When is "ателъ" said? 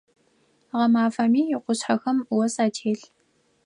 2.65-3.03